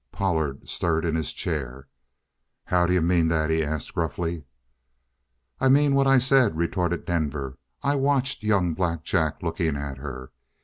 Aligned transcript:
Pollard 0.11 0.67
stirred 0.67 1.05
in 1.05 1.13
his 1.13 1.31
chair. 1.31 1.87
"How 2.63 2.87
d'you 2.87 3.03
mean 3.03 3.27
that?" 3.27 3.51
he 3.51 3.63
asked 3.63 3.93
gruffly. 3.93 4.45
"I 5.59 5.69
mean 5.69 5.93
what 5.93 6.07
I 6.07 6.17
said," 6.17 6.57
retorted 6.57 7.05
Denver. 7.05 7.59
"I 7.83 7.93
watched 7.93 8.41
young 8.41 8.73
Black 8.73 9.03
Jack 9.03 9.43
looking 9.43 9.75
at 9.77 9.99
her. 9.99 10.31